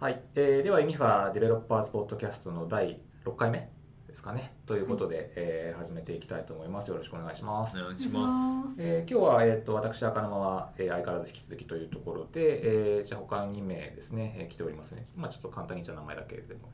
[0.00, 3.68] はい、えーではユニファデベロッパーズポッドキャストの第6回目
[4.08, 8.20] ですかねということで、えー始めていきたいと思いますよろしくお願いします、お願いしま
[8.64, 8.76] ます。
[8.82, 16.70] えー今日は、えー、と私赤沼は、えー相変わらず引き続きというところで、えーじゃあ他2名ですね、えー来ておりますねまあちょっと簡単にじゃあ名前だけでも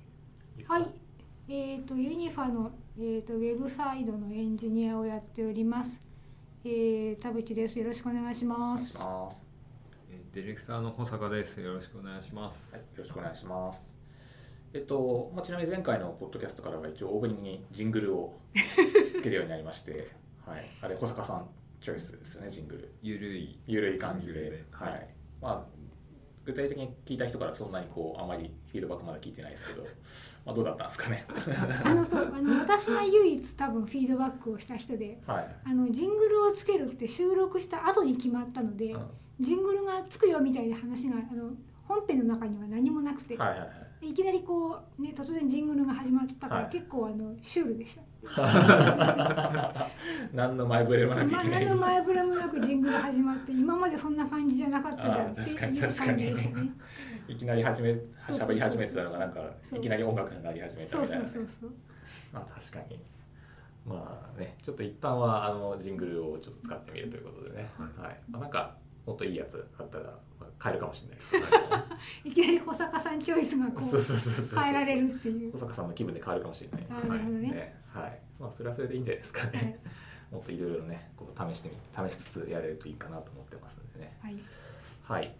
[0.56, 0.74] いいですか？
[0.74, 0.86] はい。
[1.48, 6.00] えっ、とユニファのえっ、とウェブサイドのエンジニアをやっております。
[6.64, 7.78] えー、田淵です。
[7.80, 8.98] よろしくお願いしおます。
[8.98, 9.45] 願いします、
[10.36, 11.62] ディレクターの保坂です。
[11.62, 12.74] よろしくお願いします。
[12.74, 13.90] はい、よろしくお願いします
[14.74, 18.38] えっと、まあ、ちなみに前回のポッドキャストからは一応オープニングにジングルを
[19.16, 20.08] つけるようになりまして、
[20.44, 21.48] はい、あれ保坂さん
[21.80, 23.58] チョイスですよねジングルゆるい。
[23.66, 25.04] ゆるい感じでははいい
[25.40, 25.64] まあ、
[26.44, 29.84] 具体的に聞いた人からそんなにこうあまりフィードバックまだ聞いてないですけど、
[30.44, 31.24] まあ、どうだったんですかね？
[31.82, 39.08] あのそうあの私が唯一多分フィードバックをした人で、はいあのジングルをつけるって収録した後に決まったので、うん
[39.40, 41.50] ジングルがつくよみたいな話があの
[41.86, 43.64] 本編の中には何もなくて、はいはいは
[44.02, 44.10] い。
[44.10, 46.70] いきなりこうね突然ジングルが始まったから、はい。
[46.72, 48.02] 結構あのシュールでした。
[50.32, 56.70] 何の前触れもなきゃいけない何の前触れもなくジングル始まって今までそんな感じじゃなかったじゃんっていうあー確かに感確かにじですね。
[57.28, 61.24] いきなり始めそうそうそう喋り始めてたのがなんかそういきなり音楽になり始めたそうみたいな。
[61.24, 61.72] ねそうそうそう。
[62.32, 63.00] まあ確かに。
[63.86, 68.16] まあねちょっと一旦はあのジングルをちょっと使ってみるということでね、はい。
[68.30, 68.76] まあ、なんか
[69.06, 70.04] もっといいやつあったら
[70.38, 71.50] まあ変えるかもしれないですけど、ね、
[72.24, 75.58] いきなり保坂さんチョイスがこそう変えられるっていう小。
[75.58, 76.88] 坂さんの気分で変わるかもしれない。
[76.88, 78.20] なるほどねはい。
[78.40, 79.78] まあそれはそれでいいんじゃないですかね。
[80.32, 84.18] もっといろいろね、こう試してみ、試しつつやれるといいかなと思ってますんでね。
[84.20, 84.36] はい。
[85.02, 85.36] はい。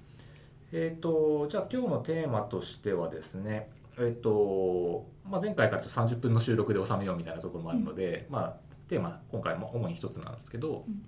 [0.73, 8.57] えっ、とじゃあ今日のテーマとしてはですね、えっ、とまあ前回からちょっと30分の収録で収めようみたいなところもあるので、まあ
[8.89, 10.85] テーマ今回も主に一つなんですけど。
[10.87, 11.05] うん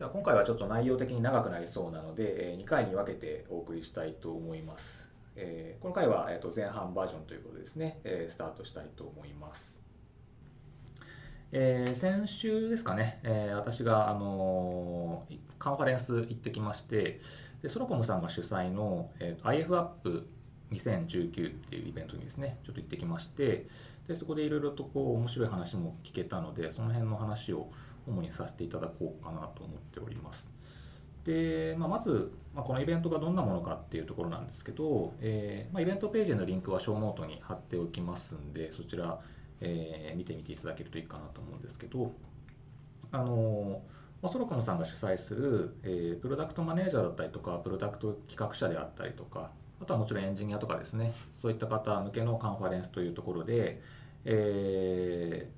[0.00, 5.08] 今回はちょっと内容的に長くなりそうなので、2回に分けてお送りしたいと思います。
[5.80, 9.82] この回は、前半バージョンということですね、スタートしたいと思います。
[11.50, 15.26] え先週ですかね、え私が、あの
[15.58, 17.20] カンファレンス行ってきまして
[17.62, 20.28] でソロコムさんが主催の、えー、IF アップ
[20.70, 23.66] 2019っていうイベントにですねちょっと行ってきまして
[24.06, 27.70] でそこでいろいろとこう面白い話も聞けたのでその辺の話を
[28.08, 30.50] 主にさせていただこうかなと思っております。
[31.24, 39.20] で、まあ、まず、まあ、このイベントがどんなものかっていうところなんですけど、えーまあ、イベントページへのリンクはショーノートに貼っておきますんでそちら、
[39.60, 42.12] えー見てみていただけるといいかなと思うんですけど
[43.12, 43.82] あの
[44.20, 53.80] まあ、ソロコムさんが主催する、えープロダクトマネージャーだったりとかプロダクト企画者であったりとかあとはもちろんエンジニアとかですねそういった方向けのカンファレンスというところで、
[54.24, 55.57] えー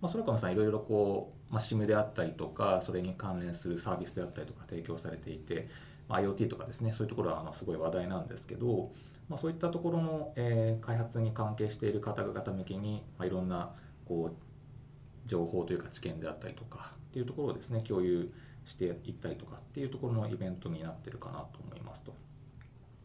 [0.00, 5.68] まあ、ソロコムさいろいろこう、まあ、SIM であったりとかそれに関連するサービスであったりとか提供されていて、
[6.08, 8.90] まあ、IoT とかですねそういうところはあのすごい話題なんですけど、
[9.28, 13.70] まあ、そういったところの、えー開発に関係している方々向けに、まあ、いろんな
[14.06, 18.32] こう情報というか知見であったりとかっていうところをですね共有
[18.64, 22.14] していったりとかっていうところのイベントになってるかなと思いますと。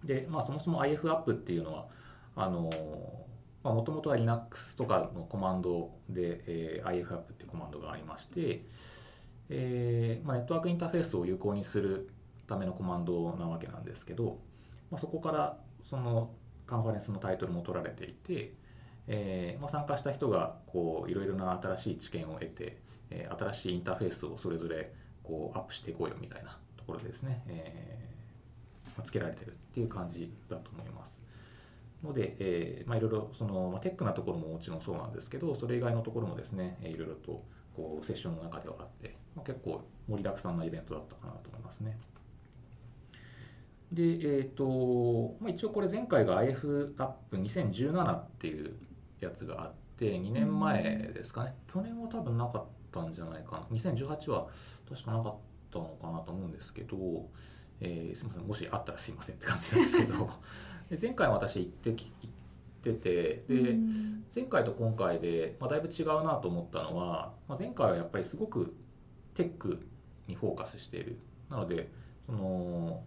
[0.04, 1.88] で、まあ、そもそも IF アップっていうのは
[2.36, 2.70] あの
[3.74, 8.66] もともとは Linux とかのコマンドで、えー IF アップっていうコマンドがありまして、
[9.50, 12.10] えーまあ、ネットワークインターフェースを有効にする
[12.48, 14.40] ためのコマンドなわけなんですけど、
[14.92, 16.32] まあ、そこからその
[16.68, 18.54] カンファレンスのタイトルも取られていて、
[19.08, 22.78] えーまあ、参加した人がこういろいろな新しい知見を得て、
[23.10, 24.92] えー新しいインターフェースをそれぞれ
[25.24, 31.15] こうアップしていこうよみたいなところでですね、えーまあつけられてるっていう感じだと思います。
[32.04, 37.44] ので、えーまあ、いろいろその、まあ、テックなところももちろんそうなんですけどそれ以外のところもですねいろいろと
[37.76, 41.98] こうセッションの中ではあって、まあ、結構盛りだくさんなイベントだったかなと思いますね。
[43.92, 48.74] で、えーとまあ、一応これ前回が IF アップ2017っていう
[49.20, 51.56] やつがあって2年前ですかね。
[51.72, 53.78] 去年は多分なかったんじゃないかな。
[53.78, 54.48] 2018は
[54.90, 55.36] 確かなかっ
[55.72, 56.98] たのかなと思うんですけど、
[57.80, 58.44] えーすみません。
[58.44, 60.30] もしあったらすいませんって感じなんですけど。
[60.90, 62.32] で前回私行ってき行っ
[62.82, 64.24] ててで、うん。
[64.34, 68.76] 前回と今回で、まあ、だいぶ違うなと思ったのは、まあ、前回はやっぱりすごく
[69.34, 69.88] テック
[70.28, 71.18] にフォーカスしている。
[71.50, 71.90] なので
[72.26, 73.04] その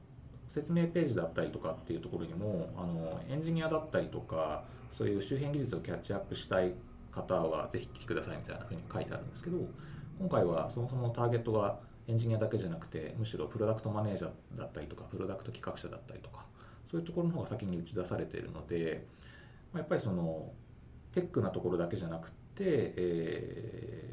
[0.49, 4.65] 説明ページだったりとかっていうところにもあのエンジニアだったりとか
[4.97, 6.73] そういう周辺技術をキャッチアップしたい
[7.13, 9.59] 方はぜひ来てくださいみたいなふうに書いてあるんですけど
[10.19, 16.47] 今回はそもそもターゲットがエンジニアだけじゃなくてむしろプロダクトマネージャーだったりとかプロダクト企画者だったりとか
[16.91, 19.07] そういうところの方が先に打ち出されているので、
[19.73, 20.51] まあやっぱりその
[21.13, 24.09] テックなところだけじゃなくて、えー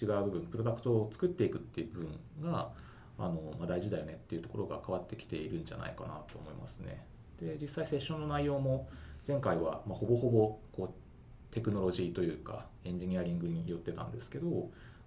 [0.00, 2.70] 違う部分プロダクトを作っていくっていう部分が
[3.18, 7.06] あの、まあ、大事だよねっていうところが変わってきているんじゃないかなと思いますね。
[7.40, 8.88] で実際セッションの内容も
[9.26, 14.48] 前回はまあほぼほぼこうテクノロジーというかエンジニアリングに寄ってたんですけど、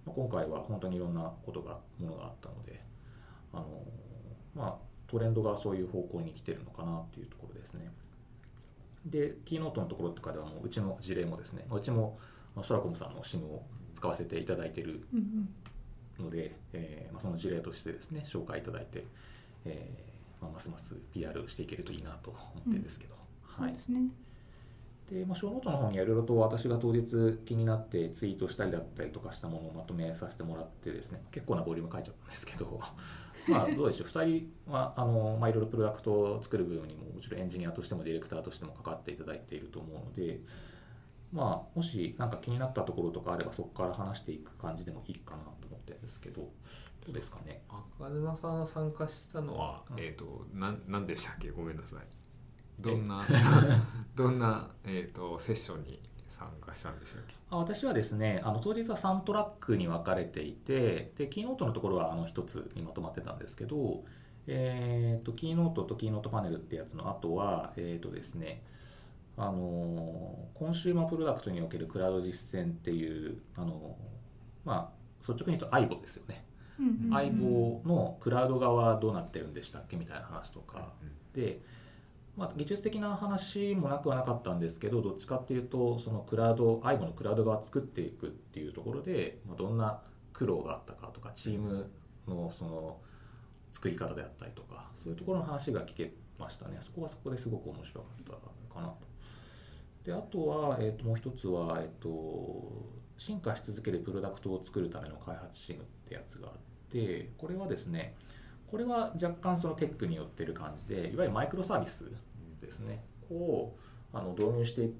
[0.06, 2.80] まあ、今回は本当にいろんなことがものがあったので
[3.52, 3.66] あの
[4.54, 7.90] まあトレンドがそういう方向に来てるのかなっていうところですね。
[9.06, 12.18] でキーノートのところとかではもううちの事例もですねうちも
[12.62, 13.64] ソラコムさんの SIM を
[13.94, 15.48] 使わせていただいてるうん
[16.18, 19.04] ので、えーまあ、その事例としてですね紹介いただいて、
[19.64, 23.14] えーまあ、ますます PR していけるといいなと思ってるんですけど、
[23.58, 23.72] うん、はい。
[23.72, 24.08] ですね。
[25.10, 32.80] で、まあ、ショーノートの方にはいろいろと私が当日気になってツイートしたりだったりとかしたものをまとめさせてもらってですね結構なボリューム書いちゃったんですけど
[33.48, 34.08] まあどうでしょう。
[34.08, 40.40] 2人はあの、まあ、いろいろプロダクトを作る部分にももちろんエンジニアとしてもディレクターとしても関わっていただいていると思うので
[41.32, 46.50] まあもし何か気になったところとかあればそこから話していく感じでもいいかなと思ってるんですけどど
[47.10, 47.62] うですかね？
[47.98, 50.00] 赤沼さんが参加したのは、うん。
[50.00, 51.50] えっ、となんなんでしたっけ？
[51.50, 52.82] ごめんなさい。
[52.82, 53.24] どんな
[54.14, 56.00] どんなえっ、とセッションに
[56.38, 57.34] 参加したんでしたっけ？
[57.50, 64.04] あ私はですねあの当日は3トラックに分かれていてでキーノートのところはあの1つにまとまってたんですけど、
[64.46, 68.62] えー、とキーノートとキーノートパネルってやつの後はえっ、とですね
[69.36, 73.96] あのコンシューマープロダクトにおけるクラウド実践っていうあの
[74.64, 76.44] まあ率直に言うと AIBO ですよね、
[76.78, 79.96] うんうんうん AIBO のクラウド側はどうなってるんでしたっけ？
[79.96, 80.92] みたいな話とか、
[81.34, 81.60] で、
[82.38, 90.00] まあ、技術的な話もなくはなかったんですけどどっちかっていうとそのクラウド IBO のクラウド側作っていくっていうところで、まあ、どんな
[90.32, 91.90] 苦労があったかとかチーム
[92.28, 92.98] のその
[93.72, 98.98] 作り方であったりとかそういうところの話が聞けましたねそこはそこですごく面白かったかなと。
[100.04, 102.86] であとは、えー、ともう一つは、えー、と
[103.18, 106.54] 進化し続けるプロダクトを作るための開発チームってやつがあっ
[106.92, 108.14] てこれはですね
[108.70, 112.04] これは若干そのテックによってる感じでいわゆるマイクロサービス
[112.68, 113.74] ですねこ
[114.12, 114.90] うあの導入して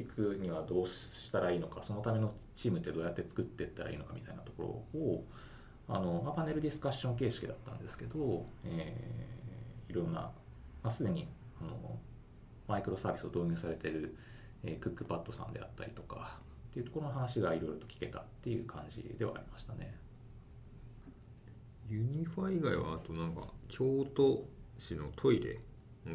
[0.00, 5.24] いくにはどうしたらいいのかそのためのチームってどうやって作っていったらいいのかみたいなところを
[5.88, 9.38] あの、まあ、パネルディスカッション形式だったんですけど、えー
[9.88, 10.32] いろんな、ま
[10.82, 11.26] あ、すでに
[11.62, 11.98] あの
[12.66, 14.14] マイクロサービスを導入されている、
[14.62, 16.40] えークックパッドさんであったりとか
[16.70, 19.96] っていうところの話がいろいろと聞けたっていう感じではありましたね。
[21.88, 24.44] ユニファ以外はあとなんか京都
[24.78, 25.58] 市のトイレ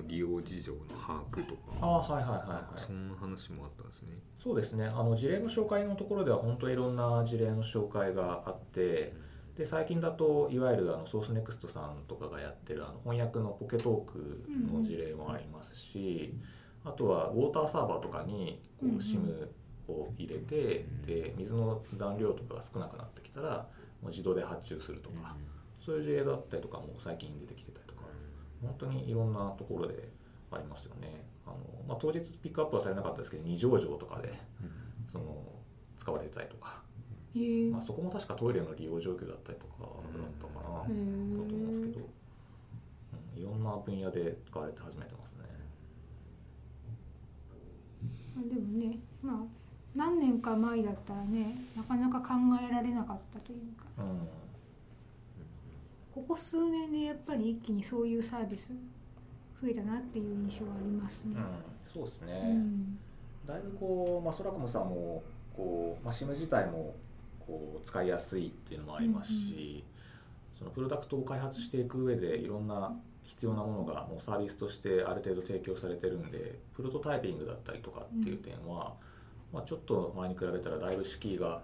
[0.08, 2.74] 利用事情の把握とかああはいはいはいはい。
[2.74, 4.18] かそんな話もあったんですね。
[4.40, 4.86] そうですね。
[4.86, 9.14] あの事例の紹介のところでは本当いろんな事例の紹介があって
[9.58, 14.44] で最近だといわゆるあのソースネクストさんとかがやってるあの翻訳のポケトーク
[14.74, 16.34] の事例もありますし、
[16.84, 19.48] あとはウォーターサーバーとかにこうんううん SIM
[19.88, 23.68] を入れて、で水の残量とかが少なくなってきたら
[24.02, 25.36] もう自動で発注するとか、
[25.86, 27.83] そういう事例だったりとかも最近出てきてたりとか
[28.64, 30.10] 本当にいろんなところで
[30.52, 31.26] ありますよね。
[31.46, 31.58] あの
[31.88, 34.34] まあ、当日ピックアップはされなかったですけど二条城とかで
[35.12, 35.44] その
[35.98, 36.82] 使われてたりとか、
[37.72, 39.92] まあ、そこも確かトイレの利用状況だったりとかだっ
[40.40, 42.00] たかな、と思うんですけど。
[42.00, 42.04] ー、
[43.36, 45.44] うん、いろんな分野で使われて始めてますね。
[48.38, 49.36] でもねまあ
[49.96, 52.34] 何年か前だったらねなかなか考
[52.68, 53.86] えられなかったというか。
[53.98, 54.43] うん
[56.14, 58.72] ここ数年でやっぱり一気にそういうサービス
[59.62, 61.36] 増えたなっていう印象はありますね。
[61.38, 63.00] うん、そうですね、うん。
[63.48, 65.24] だいぶこう、まあ、ソラコムさんも
[65.56, 66.96] こう、まあ、SIM 自体も
[67.40, 69.84] こう使いやすいっていうのもありますし、
[70.58, 78.94] そのプロダクトを開発していく上でいろんな必要なものがもうサービスとしてある程度提供されてるんでプロトタイピングだったりとかっていう点は、
[79.52, 81.62] まあ、ちょっと前に比べたらだいぶ敷居が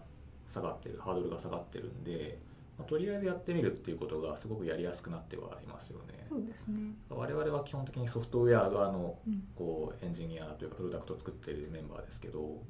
[0.48, 2.40] 下がってるハードルが下がってるんで、
[2.80, 6.26] まあ、とりあえずやってみるっていうことがすごくやりやすくなってはいますよね。
[6.30, 6.80] そうですね。
[7.10, 12.64] 我々は基本的にソフトウェア側のうんこうエンジニアというかプロダクトを作っているメンバーですけど、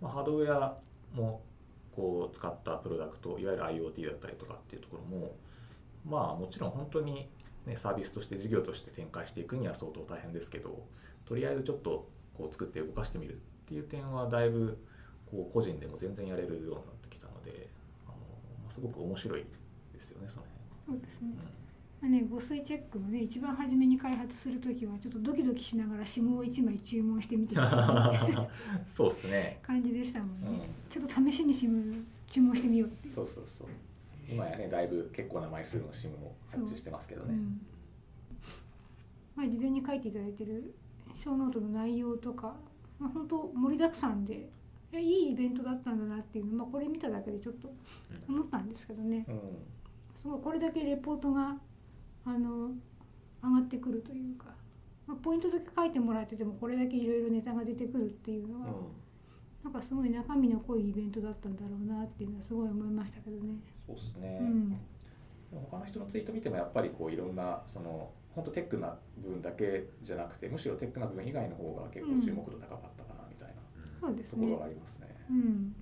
[0.00, 0.76] まあ、ハードウェア
[1.14, 1.42] も
[1.94, 5.36] こう使ったプロダクトいわゆる IoT だったりとかっていうところも
[6.04, 7.28] まあもちろん本当に、
[7.66, 10.86] ね、サービスとして事業として展開していくには相当大変ですけど
[11.24, 14.78] とりあえずちょっとこう作って動かしてみるっていう点はだいぶ
[15.30, 17.68] こう個人でも全然やれるようになってきたので
[18.06, 18.16] あのま
[18.56, 19.44] あすごく面白い
[19.92, 20.44] ですよねその
[20.86, 21.32] そうですね。
[22.00, 22.10] 辺。
[22.12, 28.48] まあね、誤水チェックもね一番初めに開発する時はちょっとドキドキしながら SIM を1枚注文してみてたうん
[28.86, 30.60] そうですね、感じでしたもんね、うん。
[30.88, 33.68] ちょっと試しに SIM 注文してみようってそうそうそう。
[34.28, 37.34] 今やねだいぶ結構な枚数の SIM を発注してますけどね。
[37.34, 37.60] うん。
[39.36, 40.74] まあ、事前に書いていただいてる
[41.14, 42.56] 小ノートの内容とか、
[42.98, 44.48] まあ、本当盛りだくさんで
[44.92, 47.72] えいいイベントだったんだなっていうの、まあ、これ見ただけでちょっと
[48.28, 49.24] 思ったんですけどね。
[49.28, 49.40] うん、
[50.14, 51.56] すごいこれだけレポートが
[52.24, 52.72] あの
[53.42, 54.54] 上がってくるというか
[55.06, 58.74] まあ、ポイントだけ書いてもらっててもこれだけいろいろネタが出てくるっていうのは、うん。
[59.64, 63.54] なんかすごい中身の濃いイベントだったんだろうなっていうのはすごい思いましたけどね。
[63.86, 64.76] そうですね、うん。
[65.70, 73.11] 他の人のツイート見てもやっぱりこういろんなその本当テックな部分だけじゃなくてむしろテックな部分以外の方が結構注目度高かったか
[74.02, 74.48] そうですね。
[74.48, 75.16] ところはありますね。
[75.30, 75.74] うん。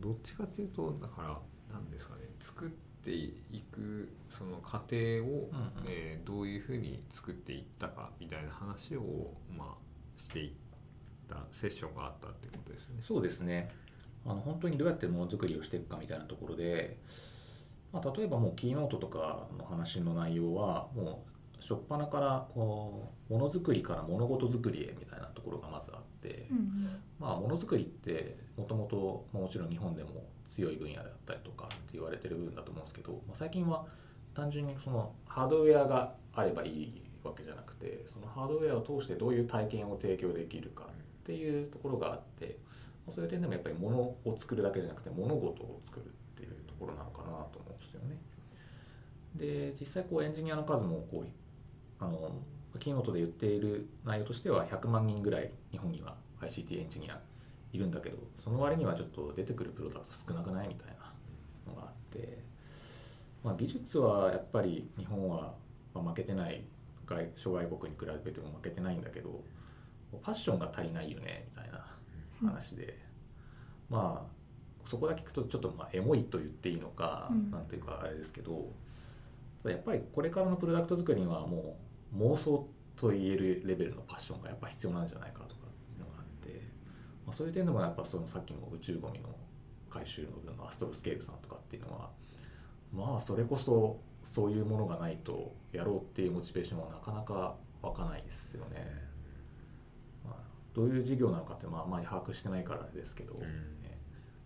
[0.00, 1.38] どっちかっていうとだから
[1.72, 2.22] 何ですかね。
[2.38, 2.68] 作っ
[3.04, 3.34] てい
[3.72, 5.48] くその過程を、うんうん。
[5.86, 9.76] えーどういうふうに作っていったかみたいな話をまあ
[10.16, 10.52] していっ
[11.28, 13.00] たセッションがあったってことですね。
[13.02, 13.70] そうですね。
[14.24, 16.96] あの本当にどうやってものづくりをしていくかみたいなところで、
[17.92, 26.11] まあ、例えばもうキーノートとかの話の内容はもう初っ端からこうものづくりから物事づくりへみたいなところがまずあって、
[26.50, 33.86] うんまあものづくりってもともともちろん日本でも強い分野だったりとかって言われてる部分だと思うんですけど、まあ、最近は
[34.34, 42.58] 単純にそのハードウェアがあればいいわけじゃなくてそのハードウェアを通してどういう体験を提供できるかっていうところがあって、
[43.06, 48.16] まあそういう点でもやっぱり物を作るだけじゃなくて物事を作るっていうところなのかなと思うんですよね。
[49.36, 52.32] で実際こうエンジニアの数もこうあの
[52.78, 57.20] キーノートで言っている内容としては100万人ぐらい日本には ICT エンジニア
[57.72, 61.12] いるんだけどその割にはちょっと出てくるプロダクト少なくないみたいな
[61.72, 62.38] のがあって、
[63.42, 65.54] まあ、技術はやっぱり日本は
[65.94, 66.64] まあ負けてない
[67.06, 69.42] 外諸外国に比べても負けてないんだけど
[70.10, 71.86] ファッションが足りないよねみたいな
[72.42, 72.98] 話で、
[73.88, 74.42] まあ
[74.84, 77.50] そこだけ聞くとちょっとまあエモいと言っていいのか、うん。
[77.50, 78.72] なんていうかあれですけど
[79.64, 85.62] やっぱりこれからのプロダクト作りにはもう妄想と言えるレベルのパッションがやっぱ必要なんじゃないかとか
[85.96, 86.62] いうのがあって、
[87.26, 89.28] まあ、そういう点でもやっぱそのさっきの宇宙ゴミの
[89.88, 92.10] 回収の分のアストロスケールさんとかっていうのは
[92.92, 98.86] まあそれこそそういうものがないとやろうっていうモチベーションはなかなか湧かないですよね。
[100.24, 100.34] まあ、
[100.72, 103.34] どういう事業なのかってまああまり把握してないからですけど、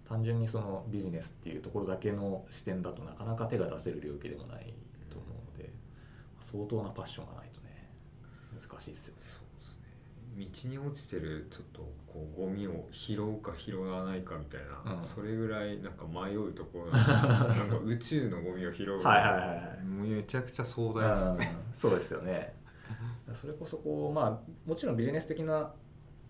[0.08, 4.72] 単純にそのビジネスっていうところだけの視点だとなかなか手が出せる領域でもない
[5.10, 5.70] と思うので
[6.40, 7.55] 相当なパッションがないと
[8.68, 9.22] 難しいですよね。
[9.22, 9.86] そうですね。
[10.36, 15.02] 道に落ちてるちょっとこうゴミを拾うか拾わないかみたいな、うん。
[15.02, 21.56] それぐらいなんか迷うところなんで なんか宇宙のゴミを拾うはいはいはいめちゃくちゃ壮大ですよね。
[21.68, 21.74] うん。
[21.74, 22.54] そうですよね。
[23.32, 25.72] それこそこうまあもちろんビジネス的な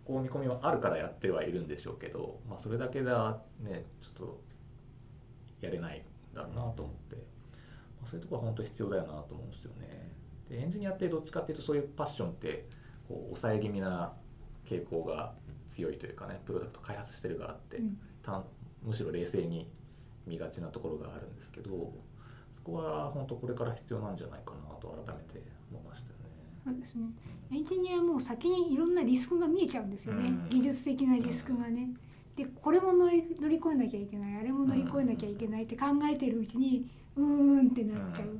[0.05, 4.41] こう見込みはあるからやってはいるんでしょうけど、まあ、それだけではねちょっと
[5.61, 5.99] やれない
[6.33, 7.23] んだろうなと思って、ま
[8.05, 10.16] あ、そういうところは本当必要だよなと思うんですよね
[10.49, 12.65] でエンジニアってどっちかっていうとそういうパッションって
[13.09, 14.13] こう抑え気味な
[14.65, 15.35] 傾向が
[15.69, 17.81] 強いというかねプロダクト開発してる側って、
[18.85, 19.71] むしろ冷静に
[20.27, 21.93] 見がちなところがあるんですけど
[22.53, 26.25] そこは本当これから必要なんじゃないかなと改めて思いましたよね。
[26.65, 27.07] そうですね。
[27.53, 30.49] エンジニアはもう先にいろんなリスクが見えちゃうんですよね、うん。
[30.49, 31.91] 技術的なリスクがね。
[32.35, 34.37] でこれも乗り越えなきゃいけない。
[34.37, 37.25] あれも乗り越えなきゃいけないって考えてるうちにうー
[37.63, 38.39] んってなっちゃう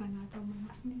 [0.00, 0.94] かなと思いますね。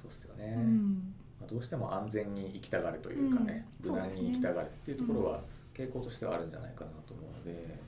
[0.00, 1.14] そうですようね、ん。
[1.40, 3.92] まあどうしても安全に生きたがるというかね、うん。
[3.92, 5.40] 無難に生きたがるっていうところは
[5.74, 7.78] 傾向としてはあるんじゃないかなと思うので、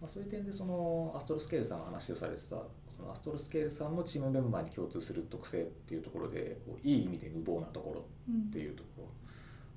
[0.00, 2.56] まあ、そういう点でそのアストロスケールさんが話をされてた
[2.88, 9.02] そのアストロスケールさんのチームメンバーに共通する特性っていうところでこういい意味で無謀なところうんっていうとこ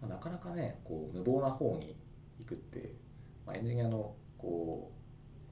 [0.01, 1.95] ろ、まあ、なかなかねこう無謀な方に
[2.39, 2.93] 行くって、
[3.45, 4.98] まあ、エンジニアのこう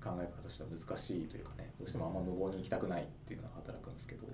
[0.04, 4.28] 考え方としては難しいというかねどうしてもあんま無謀に行きたくないっていうのが働くんですけど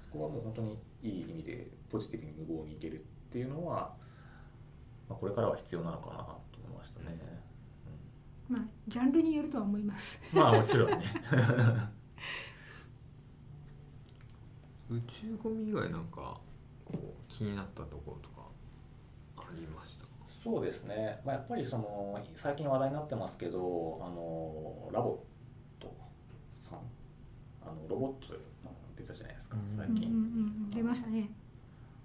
[0.00, 2.98] そこはもう本当にいい意味でポジティブに無謀にいけるっ
[3.30, 3.94] ていうのは、
[5.08, 6.24] まあ、これからは必要なのかなと
[6.64, 7.18] 思いましたね。
[8.48, 10.20] まあジャンルによるとは思います。
[10.34, 10.98] うんまあもちろんね
[14.90, 16.38] 宇宙ゴミ以外なんか
[16.84, 18.50] こう気になったところとか
[19.38, 20.04] ありました
[20.42, 25.10] そうですね、まあ、やっぱりその最近話題になってますけどあのラボ
[25.78, 25.94] ット
[26.58, 26.78] さん。
[27.64, 28.34] あのロボット
[28.96, 29.76] 出たじゃないですかうん。
[29.76, 30.70] 最うんうんう近、ん。
[30.70, 31.30] 出ましたね。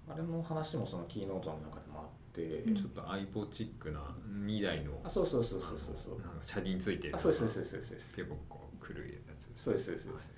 [0.08, 2.74] あれの話もそのキーノートの中でもあって、うん。
[2.76, 4.00] ちょっとアイボチックな
[4.46, 6.20] 2台のあそうそうそうそうそうそう。
[6.20, 7.90] なんか車輪ついてるあそうですそうですそうそう。
[7.96, 10.16] です結構こう狂いやつそうですそうですそう。
[10.16, 10.32] です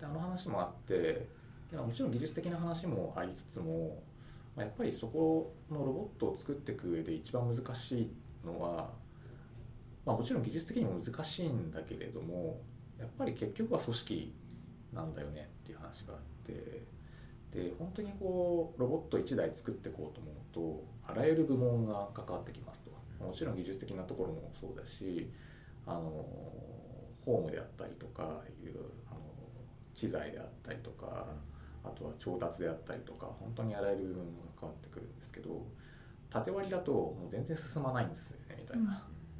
[0.00, 1.26] であの話もあって
[1.70, 4.02] でもちろん技術的な話もありつつも、
[4.56, 8.10] ま、やっぱりそこのロボットを作っていく上で一番難しい
[8.46, 8.90] のは、
[10.04, 12.60] まあ、もちろん技術的にも難しいんだけれども
[12.98, 14.34] やっぱり結局は組織
[14.92, 16.82] なんだよねっていう話があって
[17.52, 22.94] で本当にこうロボット1台作っていこうと思うとあらゆる部門が関わってきますと。
[23.24, 25.30] もちろん技術的なところもそうだし
[25.86, 26.00] あの
[27.24, 28.22] ホームであったりとか
[28.62, 28.74] いう
[29.10, 29.20] あの
[29.94, 31.26] 機材であったりとか
[31.84, 35.66] あとは調達であったりとか本当にあらゆる部分が関わってくるんですけど
[36.30, 38.90] 縦割りだともう全然進まないんですよねみたいな、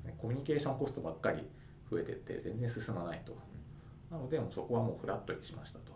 [0.05, 1.43] ねコミュニケーションコストばっかり
[1.91, 3.35] 増えてって全然進まないと。
[4.11, 5.93] なのでもうそこはもうフラットにしましたと。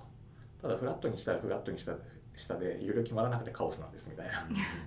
[0.63, 1.93] ただフラットにしたらフラットにした
[2.35, 4.33] 下でいろいろ決まらなくてカオスなんですみたいな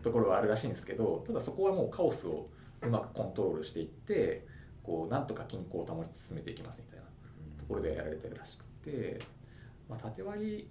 [0.02, 2.50] ところはあるらしいんですけどただそこはもうカオスを
[2.82, 4.46] うまくコントロールしていって
[4.84, 7.06] こうなんとか均衡を保ち進めていきますみたいな
[7.60, 9.20] ところでやられてるらしくて、
[9.90, 10.70] まあ、縦割り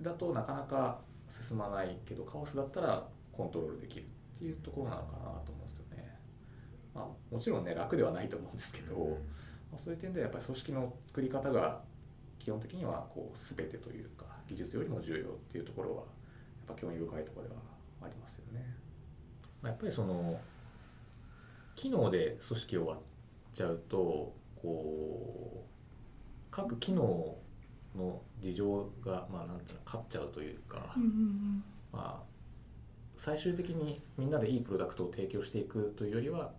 [0.00, 6.16] だとなかなか進まないけどカオスだったらコントロールできるっていうところなのかなと思うんですよね。
[6.94, 8.94] まあ、もちろんね楽ではないと思うんですけど、
[9.70, 11.80] まあ、そういう点ではやっぱり組織の作り方が
[12.38, 16.04] 基本的にはこう全てというか技術よりも重要っていうところはやっ
[16.68, 17.60] ぱ興味深いところでは
[18.02, 18.64] ありますよね。
[19.60, 20.40] まあ、やっぱりその
[21.74, 23.04] 機能で組織を割っ
[23.54, 25.68] ちゃうとこう
[26.50, 27.36] 各機能
[27.98, 32.22] の事情がまあなんていうの勝っちゃうというか、うんうんまあ、
[33.16, 36.52] 最終的にみんなでいいプロダクトを提供していくというよりは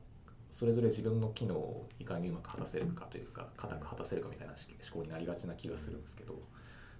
[0.52, 6.34] それぞれ自分の機能をいかにうまく果たせるかというか固く果たせるかみたいな思考になりがちな気がするんですけど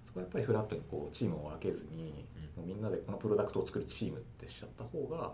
[0.06, 2.24] そこはやっぱりフラットにこうチームを分けずに
[2.56, 5.32] もうみんなでこのプロダクトを作るチームってしちゃった方が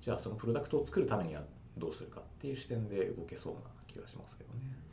[0.00, 1.42] じゃあそのプロダクトを作るためには
[1.76, 4.83] どうするかっていう視点で動けそうな気がしますけどね。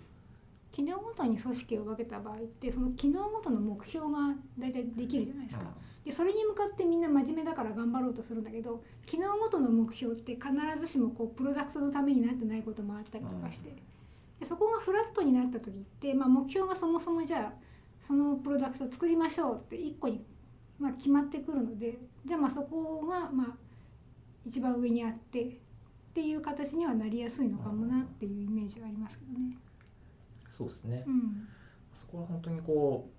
[0.72, 5.66] 機能ごとに組織を分けた場合ってその機能ごとの目標が大体できるじゃないですか。
[6.06, 10.50] でそれに向かってみんな真面目だから頑張ろうとするんだけど機能ごとの目標って必
[10.80, 13.72] ずしもこうプロダクトのためになってないこともあったりとかして、
[14.40, 17.54] でそこがフラットになった時って、まあ、目標がそもそもじゃあ
[18.02, 20.24] そのプロダクトを作りましょうって一個に、
[20.80, 23.48] まあ、決まってくるのでじゃあまあそこがまあ
[24.46, 29.56] 一番上にあってっていう形にはなりやすいのかもなっていうイメージがありますけどね。
[30.52, 31.48] そうですね、うん。
[31.94, 33.10] そこは本当にこ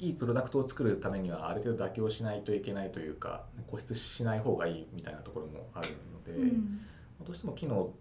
[0.00, 6.80] ういいプロダクトを作るためにはある程度妥協しないといけないというか固執しない方がいいみたいなところもあるので、うん。
[7.24, 7.92] どうしても機能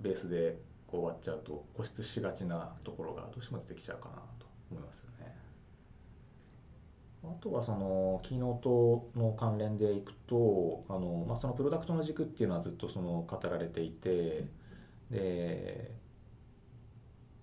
[0.00, 5.34] ベースでこう終わっちゃうと固執しがちなところがどうしても出てきちゃうかなと思いますよね。
[7.24, 14.46] あとはそのキーノートの関連でいくとあの、まあ、そのプロダクトの軸っていうのはずっとその語られていて
[15.10, 15.90] で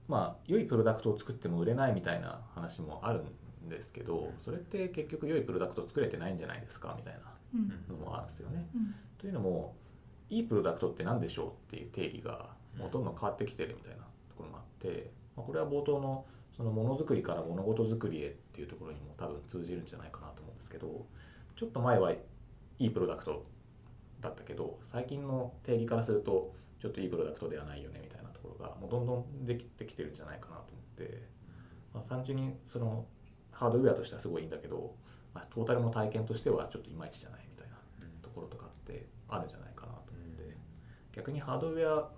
[0.07, 3.23] まあ良いプロダクトを作っても売れないみたいな話もある
[3.65, 7.19] んですけどそれって結局良いプロダクトを作れてないんじゃないですかみたいな。
[7.55, 7.69] うん。
[7.87, 8.67] のもあるんですよね。
[8.75, 8.95] うん。
[9.17, 9.75] というのも
[10.29, 21.05] いいプロダクトって何でしょうっていう定義がもうどんどん変わってきてるみたいなところもあって、まあ、これは冒頭のそのものづくりから物事づくりへっていうところにも多分通じるんじゃないかなと思うんですけど
[21.55, 22.19] ちょっと前はい
[22.79, 23.45] いプロダクト
[24.21, 28.22] だったけど最近の定義からするとちょっといいプロダクトではないよねみたいな。
[28.22, 31.27] ところがもうどんどんできてきてるんじゃないかなと思って、
[31.93, 33.05] まあ、単純にその
[33.51, 34.95] ハードウェアとしてはすごいいいんだけど、
[35.33, 37.77] まあ、トータルの体験としてはちょっといまいちじゃないみたいな
[38.21, 40.57] ところとかってあるんじゃないかなと思って、
[41.13, 42.09] 逆にハードウェア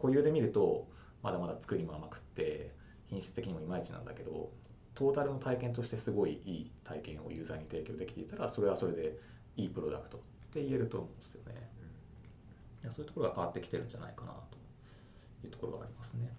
[0.00, 0.88] 固有で見ると
[1.22, 2.74] まだまだ作りも甘くって
[3.06, 4.50] 品質的にもいまいちなんだけど
[4.94, 9.16] トータルの体験としてすごいいい体験をユーザーに提供できていたらそれはそれで
[9.56, 10.20] いいプロダクトっ
[10.52, 11.70] て言えると思うんですよね。
[12.82, 14.58] いやそういうところが変わってきてるんじゃないかなと
[15.60, 16.32] ころがありますね。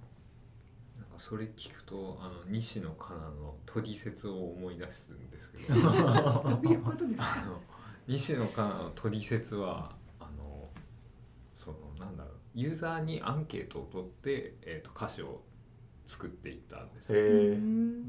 [0.97, 5.73] なんかそれ聞くとあの西野カナの取説を思い出すんですけど。
[5.73, 7.61] どういうことですかあの
[8.07, 10.69] 西野カナの取説はあの
[11.53, 15.41] そのなんだろうユーザーにアンケートを取って、えー、と歌詞を
[16.05, 17.13] 作っていったんです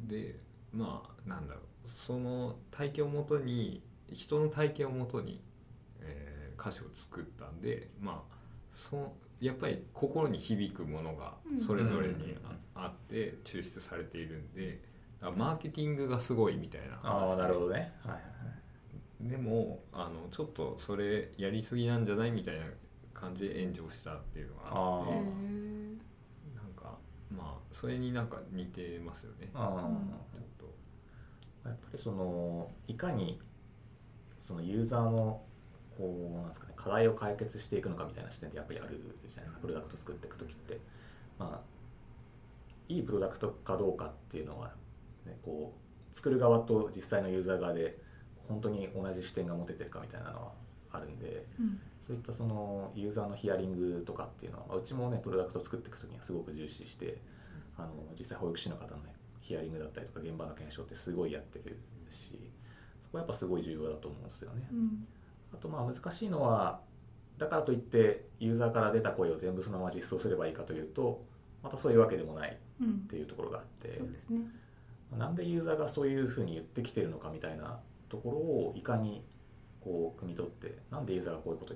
[0.09, 0.37] で
[0.73, 5.41] まあなんだろうその体験をもとに人の体験をもとに、
[6.01, 8.35] えー歌詞を作ったんでまあ
[8.71, 11.61] そやっぱり心に響くものがうん。
[11.61, 12.39] それぞれにうん。
[12.75, 14.81] あ,、って抽出されているんで
[15.21, 17.93] マーケティングがすごいみたいなああなるほどどね。
[18.03, 18.29] はいはいは
[19.25, 19.29] い。
[19.29, 22.67] でもあのちょっとそれやりすぎなんじゃないみたいな
[23.15, 25.13] 感じで炎上したっていうのがあって
[26.57, 26.99] なんか
[27.31, 29.49] まあそれになんか似てますよね。
[29.55, 29.89] あ
[30.33, 31.69] ちょっと。
[31.69, 33.41] やっぱりそのいかに
[34.41, 35.41] そのユーザーの
[35.97, 40.79] こうなんですかね課題を解決していくのかみたいな視点でやっぱりあるじゃないですかプロダクト作っていく時って。
[41.39, 41.73] まあ
[42.89, 44.75] いいプロダクトかどうかっていうのは、
[45.25, 45.73] ね、こ
[46.13, 47.99] う作る側と実際のユーザー側で
[48.49, 50.53] 本当に同じ視点が持ててるかみたいなのは
[50.93, 51.81] あるんでうん。
[52.03, 57.19] そういったそのユーザーのヒアリングとかっていうのは、まあ、うちもねプロダクト作っていく時にはすごく重視して
[57.79, 61.79] あの実際保育士の方のねヒアリングだったりとか現場の検証ってすごいやってる
[62.09, 62.51] し
[63.05, 64.67] そこはやっぱすごい重要だと思うんですよね。
[64.73, 65.07] うん
[65.53, 66.81] あとまあ難しいのは
[67.39, 71.25] だからといってユーザーから出た声を全部そのまま実装すればいいかというと
[71.63, 74.41] またそういうわけでもないっうんていうところがあってそうですね。
[75.17, 79.23] なんでユーザーがそういうふうに言ってきてるのかみたいなところをいかに
[79.81, 81.75] こう汲み取ってなんでユーザーがこういうこと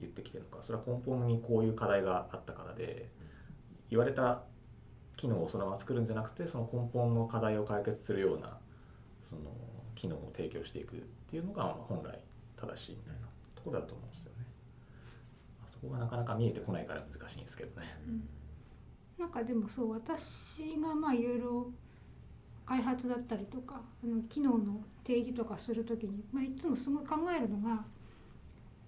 [0.00, 3.08] 言ってきてるのかそれは根本にこういう課題があったからで
[3.88, 4.42] 言われた
[5.16, 8.58] 機能をそのまま作るんじゃなくてその根本の課題を解決するような
[9.28, 9.42] その
[9.94, 10.98] 機能を提供していくっ
[11.30, 12.18] ていうのがまあ本来
[12.66, 13.20] 正しいみたいな
[13.54, 14.46] ところだと思うんですよね。
[15.60, 17.86] まあそこがなかなか見えてこないから難しいんですけどね。
[19.18, 21.70] なんかでもそう私がまあいろいろ
[22.66, 27.84] 開発だったりとかあの機能の定義とかする時に、まあ、いつもすごい考えるのが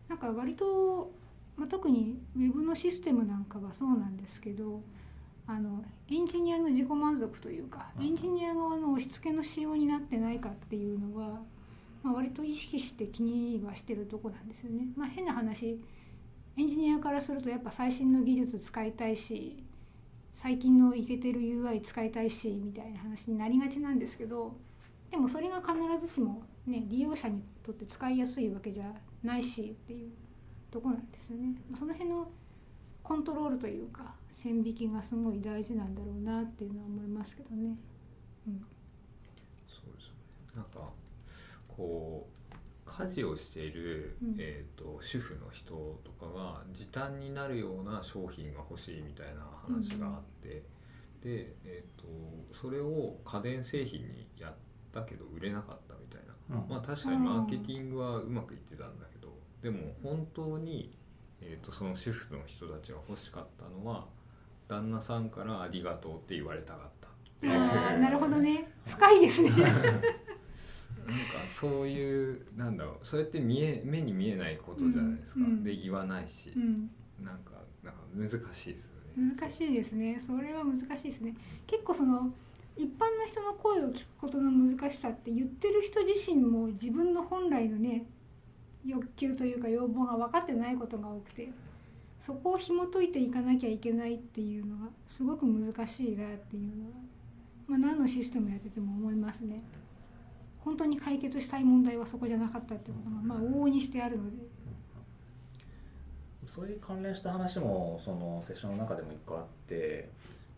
[0.08, 1.10] なんか割と、
[1.56, 4.80] まあ、特にウェブのシステムなんかはそうなんですけど
[5.46, 11.40] あのエンジニアの自己満足というかエンジニア側の押し付けの仕様になってないかっていうのは、
[12.07, 14.87] まあ、割と意識して気にはしてるとこなんですよね。
[14.97, 15.81] まあ、変な話
[16.57, 19.64] エンジニアからするとやっぱ最新の技術使いたいし
[20.31, 24.57] 最近のイケてる UI 使いたいしみたいな話になりがちなんですけど
[25.11, 28.85] でもそれが必ずしも、ね、利用者にとって使いやすいわけじゃ
[29.25, 30.12] ないしっていう
[30.71, 31.57] とこなんですよね。
[31.75, 32.29] その辺の
[33.03, 37.77] コントロールというか線引きがすごい大事なんだろうなっていうのは思いますけどね。
[38.47, 38.64] うん、
[39.66, 40.12] そうですね
[40.55, 40.92] なんか
[41.76, 42.36] こう
[42.86, 44.36] 家事をしている、うん。
[44.38, 50.62] えー、と主婦の人とかが時短になるような商品が欲しいみたいな話があって、
[51.22, 52.06] で、えー、と
[52.52, 54.54] それを家電製品にやっ
[54.92, 56.68] たけど売れなかったみたいな、うん。
[56.68, 59.28] まあ確かにマーケティングはうまくいってたんだけど
[59.60, 60.96] でも本当に、
[61.40, 64.06] えー、とその主婦の人たちが欲しかったのは
[64.68, 67.08] 旦那さんから「ありがとう」って言われたかった。
[67.08, 68.72] っていうああなるほどね。
[68.86, 69.50] 深いですね。
[71.07, 75.64] なんかそういうなんだろうそれって見え目に見えないことじゃないですか、うんうん。
[75.64, 76.90] で言わないし、うん。
[77.25, 79.35] なんかなんか難しいですよね。
[79.38, 80.21] 難しいですね。
[80.25, 81.35] それは難しいですね。
[81.66, 82.33] 結構その
[82.77, 88.05] 一般の人の声を聞くことの難しさって言ってる人自身も自分の本来のね
[88.85, 91.49] 欲求というか要望が分かってないことが多くて
[92.21, 96.90] そこを紐解いていかなきゃいけないっていうのがすごく難しいなっていうのは、
[97.66, 99.62] まあ、何のシステムやってても思いますね
[100.66, 104.37] 本当に解決したい問題はそこじゃなかったってことがまあ往々にしてあるので。
[106.44, 110.09] それに関連した話もそのセッションの中でも一個あって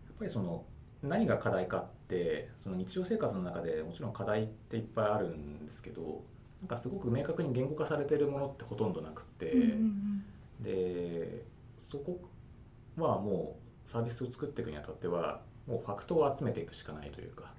[0.06, 0.64] やっぱりその
[1.02, 6.22] 何が課題かってその日常生活の中でもちろん課題っていっぱいあるんですけど
[6.60, 10.24] なんかすごく明確に言語化されてるものってほとんどなくて、うんうん。
[10.62, 11.44] で
[11.78, 12.20] そこ
[12.96, 17.52] はもうサービスを作っていくにあたってはもうファクトを集めていくしかないというか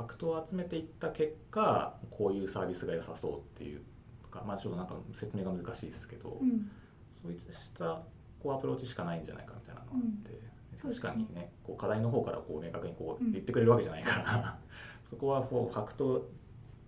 [0.00, 3.82] ファクトを集めていった結果こういうサービスが良さそうっていう
[4.30, 6.48] かまあちょっとなんか説明が難しいですけど、うん。
[6.48, 6.70] うん
[7.12, 7.38] そういっ
[7.76, 8.00] た
[8.42, 10.40] こうアプローチしかないんじゃないかみたいなのがあって、
[10.82, 10.90] うん。
[10.90, 14.58] 確かにねこう課題の方からこう明確にこううん言ってくれるわけじゃないから、
[15.04, 16.30] そこはこうファクトを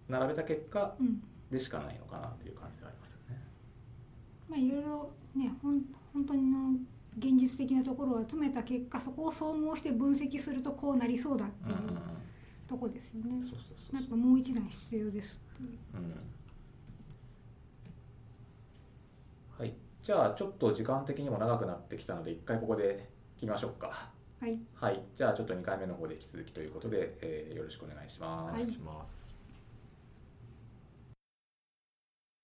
[0.09, 1.23] 並べた結果うん。
[1.51, 3.43] でしかないのかなっていう感じがありますよね。
[4.49, 5.83] まあいろいろねほん
[6.15, 6.71] 本当にの
[7.19, 12.03] 現実的なところを集めた結果そこを総合して分析するとこうなりそうだっていううんうんうん
[12.73, 13.31] とこですよね。
[13.31, 13.59] そうそうそう
[13.91, 15.69] そうやっぱもう一段必要ですっていう。
[15.95, 16.15] うん
[19.59, 24.09] はい、じゃあちょっと時間的にも長くなってきたので一回ここで切りましょうか。
[24.41, 24.59] はい。
[24.75, 28.63] はい、じゃあちょっと2回目の方で引き続きということで、えーよろしくお願いします。
[28.63, 29.22] はいします